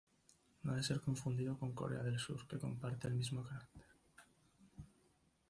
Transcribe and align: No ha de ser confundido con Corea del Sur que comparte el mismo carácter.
No 0.63 0.71
ha 0.71 0.75
de 0.77 0.81
ser 0.81 0.99
confundido 0.99 1.59
con 1.59 1.73
Corea 1.75 2.01
del 2.01 2.17
Sur 2.17 2.47
que 2.47 2.57
comparte 2.57 3.07
el 3.07 3.13
mismo 3.13 3.43
carácter. 3.43 3.85